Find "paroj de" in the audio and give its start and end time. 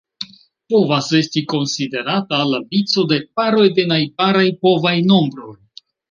3.39-3.85